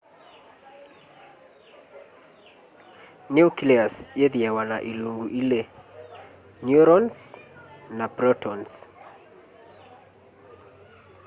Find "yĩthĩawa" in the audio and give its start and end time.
4.19-4.63